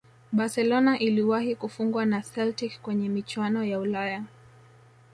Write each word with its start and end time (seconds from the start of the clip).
barcelona 0.33 0.99
iliwahi 0.99 1.55
kufungwa 1.55 2.05
na 2.05 2.21
celtic 2.21 2.81
kwenye 2.81 3.09
michuano 3.09 3.63
ya 3.65 3.79
ulaya 3.79 4.23